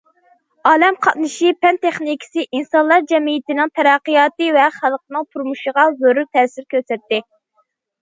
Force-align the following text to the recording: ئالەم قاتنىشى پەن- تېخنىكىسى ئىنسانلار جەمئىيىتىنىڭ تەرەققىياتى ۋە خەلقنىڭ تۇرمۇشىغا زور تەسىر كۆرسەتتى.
ئالەم 0.69 0.95
قاتنىشى 1.05 1.51
پەن- 1.65 1.77
تېخنىكىسى 1.83 2.47
ئىنسانلار 2.57 3.07
جەمئىيىتىنىڭ 3.13 3.75
تەرەققىياتى 3.77 4.51
ۋە 4.59 4.67
خەلقنىڭ 4.81 5.31
تۇرمۇشىغا 5.33 5.89
زور 6.03 6.25
تەسىر 6.35 6.71
كۆرسەتتى. 6.75 7.27